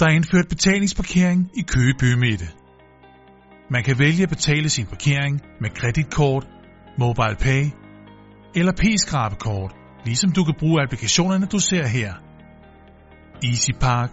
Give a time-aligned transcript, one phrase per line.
[0.00, 2.48] Der er indført betalingsparkering i Køge Bymidte.
[3.70, 6.48] Man kan vælge at betale sin parkering med kreditkort,
[6.98, 7.64] mobile pay
[8.54, 9.72] eller p-skrabekort,
[10.04, 12.12] ligesom du kan bruge applikationerne, du ser her.
[13.44, 14.10] Easy Park,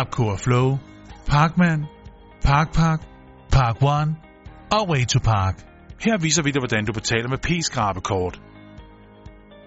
[0.00, 0.78] Upcore Flow,
[1.26, 1.84] Parkman,
[2.44, 3.00] Parkpark,
[3.52, 4.16] Park One
[4.72, 5.56] og Way to Park.
[6.04, 8.40] Her viser vi dig, hvordan du betaler med p-skrabekort.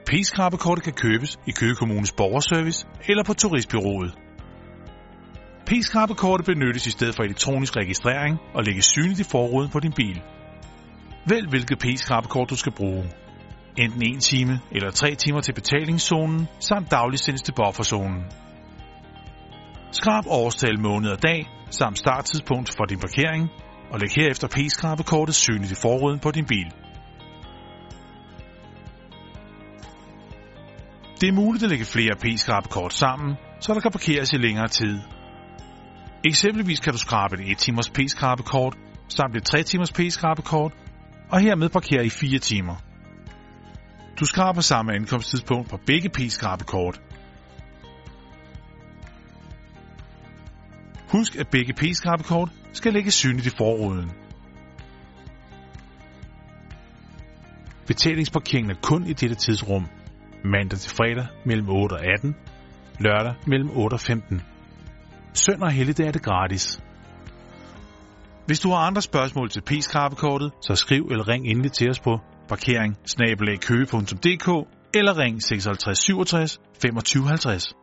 [0.07, 4.29] P-skrabekortet kan købes i Køge Kommunes borgerservice eller på turistbyrået.
[5.70, 10.21] P-skrabekortet benyttes i stedet for elektronisk registrering og lægges synligt i forruden på din bil.
[11.29, 13.04] Vælg hvilket P-skrabekort du skal bruge.
[13.77, 18.24] Enten 1 time eller 3 timer til betalingszonen, samt daglig sendes til bufferzonen.
[19.91, 23.49] Skrab årstal, måned og dag, samt starttidspunkt for din parkering,
[23.91, 26.69] og læg herefter P-skrabekortet synligt i forruden på din bil.
[31.21, 34.99] Det er muligt at lægge flere P-skrabekort sammen, så der kan parkeres i længere tid.
[36.25, 38.77] Eksempelvis kan du skrabe et 1 timers P-skrabekort
[39.08, 40.73] samt et 3 timers P-skrabekort,
[41.30, 42.75] og hermed parkere i 4 timer.
[44.19, 47.02] Du skraber samme ankomsttidspunkt på begge P-skrabekort.
[51.11, 54.11] Husk, at begge P-skrabekort skal lægges synligt i forruden.
[57.88, 59.88] Betalingsparkeringen er kun i dette tidsrum.
[60.44, 62.35] Mandag til fredag mellem 8 og 18.
[62.99, 64.41] Lørdag mellem 8 og 15.
[65.33, 66.81] Søndag og helligdag er det gratis.
[68.45, 72.19] Hvis du har andre spørgsmål til P-skrabekortet, så skriv eller ring endelig til os på
[72.49, 72.97] parkering
[74.94, 77.73] eller ring 56 67 25 50.